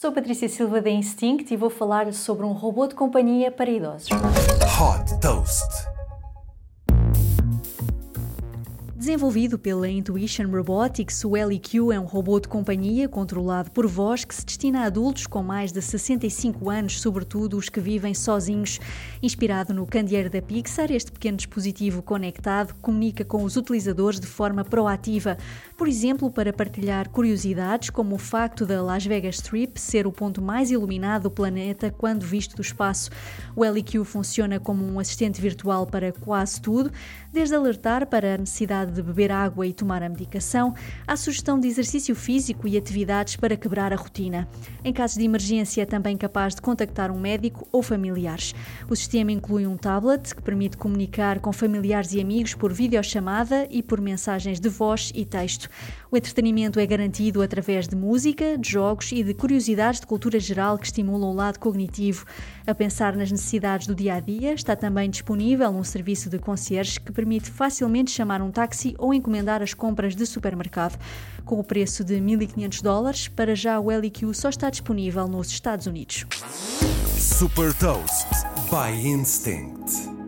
Sou 0.00 0.10
Patrícia 0.10 0.48
Silva 0.48 0.80
da 0.80 0.88
Instinct 0.88 1.52
e 1.52 1.56
vou 1.58 1.68
falar 1.68 2.10
sobre 2.14 2.46
um 2.46 2.52
robô 2.52 2.86
de 2.86 2.94
companhia 2.94 3.50
para 3.50 3.68
idosos. 3.68 4.08
Hot 4.10 5.20
Toast. 5.20 5.89
Desenvolvido 9.00 9.58
pela 9.58 9.88
Intuition 9.88 10.46
Robotics, 10.50 11.24
o 11.24 11.30
LEQ 11.30 11.90
é 11.90 11.98
um 11.98 12.04
robô 12.04 12.38
de 12.38 12.46
companhia 12.46 13.08
controlado 13.08 13.70
por 13.70 13.86
voz 13.86 14.26
que 14.26 14.34
se 14.34 14.44
destina 14.44 14.80
a 14.82 14.84
adultos 14.84 15.26
com 15.26 15.42
mais 15.42 15.72
de 15.72 15.80
65 15.80 16.68
anos, 16.68 17.00
sobretudo 17.00 17.56
os 17.56 17.70
que 17.70 17.80
vivem 17.80 18.12
sozinhos. 18.12 18.78
Inspirado 19.22 19.72
no 19.72 19.86
candeeiro 19.86 20.28
da 20.28 20.42
Pixar, 20.42 20.92
este 20.92 21.10
pequeno 21.10 21.38
dispositivo 21.38 22.02
conectado 22.02 22.74
comunica 22.82 23.24
com 23.24 23.42
os 23.42 23.56
utilizadores 23.56 24.20
de 24.20 24.26
forma 24.26 24.66
proativa, 24.66 25.38
por 25.78 25.88
exemplo, 25.88 26.30
para 26.30 26.52
partilhar 26.52 27.08
curiosidades 27.08 27.88
como 27.88 28.16
o 28.16 28.18
facto 28.18 28.66
da 28.66 28.82
Las 28.82 29.06
Vegas 29.06 29.36
Strip 29.36 29.80
ser 29.80 30.06
o 30.06 30.12
ponto 30.12 30.42
mais 30.42 30.70
iluminado 30.70 31.22
do 31.22 31.30
planeta 31.30 31.90
quando 31.90 32.26
visto 32.26 32.54
do 32.54 32.60
espaço. 32.60 33.08
O 33.56 33.64
LEQ 33.64 34.04
funciona 34.04 34.60
como 34.60 34.84
um 34.84 35.00
assistente 35.00 35.40
virtual 35.40 35.86
para 35.86 36.12
quase 36.12 36.60
tudo, 36.60 36.92
desde 37.32 37.54
alertar 37.54 38.06
para 38.06 38.34
a 38.34 38.36
necessidade 38.36 38.89
de 38.90 39.02
beber 39.02 39.30
água 39.30 39.66
e 39.66 39.72
tomar 39.72 40.02
a 40.02 40.08
medicação, 40.08 40.74
há 41.06 41.16
sugestão 41.16 41.58
de 41.58 41.68
exercício 41.68 42.14
físico 42.14 42.66
e 42.66 42.76
atividades 42.76 43.36
para 43.36 43.56
quebrar 43.56 43.92
a 43.92 43.96
rotina. 43.96 44.48
Em 44.84 44.92
casos 44.92 45.16
de 45.16 45.24
emergência, 45.24 45.82
é 45.82 45.86
também 45.86 46.16
capaz 46.16 46.54
de 46.54 46.62
contactar 46.62 47.10
um 47.10 47.18
médico 47.20 47.66
ou 47.72 47.82
familiares. 47.82 48.54
O 48.88 48.96
sistema 48.96 49.32
inclui 49.32 49.66
um 49.66 49.76
tablet 49.76 50.34
que 50.34 50.42
permite 50.42 50.76
comunicar 50.76 51.40
com 51.40 51.52
familiares 51.52 52.12
e 52.12 52.20
amigos 52.20 52.54
por 52.54 52.72
videochamada 52.72 53.66
e 53.70 53.82
por 53.82 54.00
mensagens 54.00 54.58
de 54.58 54.68
voz 54.68 55.12
e 55.14 55.24
texto. 55.24 55.68
O 56.10 56.16
entretenimento 56.16 56.80
é 56.80 56.86
garantido 56.86 57.40
através 57.40 57.86
de 57.86 57.94
música, 57.94 58.58
de 58.58 58.70
jogos 58.70 59.12
e 59.12 59.22
de 59.22 59.32
curiosidades 59.32 60.00
de 60.00 60.06
cultura 60.06 60.40
geral 60.40 60.76
que 60.76 60.86
estimulam 60.86 61.30
o 61.30 61.34
lado 61.34 61.58
cognitivo. 61.58 62.26
A 62.66 62.74
pensar 62.74 63.16
nas 63.16 63.30
necessidades 63.30 63.86
do 63.86 63.94
dia 63.94 64.14
a 64.14 64.20
dia, 64.20 64.52
está 64.52 64.74
também 64.74 65.08
disponível 65.08 65.70
um 65.70 65.84
serviço 65.84 66.28
de 66.28 66.38
concierge 66.38 67.00
que 67.00 67.12
permite 67.12 67.50
facilmente 67.50 68.10
chamar 68.10 68.42
um 68.42 68.50
táxi 68.50 68.79
táxi 68.80 68.94
ou 68.98 69.12
encomendar 69.12 69.62
as 69.62 69.74
compras 69.74 70.16
de 70.16 70.24
supermercado. 70.24 70.98
Com 71.44 71.58
o 71.58 71.64
preço 71.64 72.02
de 72.02 72.14
1.500 72.14 72.82
dólares, 72.82 73.28
para 73.28 73.54
já 73.54 73.78
o 73.78 73.90
LQ 73.90 74.32
só 74.34 74.48
está 74.48 74.70
disponível 74.70 75.28
nos 75.28 75.48
Estados 75.48 75.86
Unidos. 75.86 76.26
Super 77.18 77.74
Toast 77.74 78.28
by 78.70 79.06
Instinct. 79.06 80.19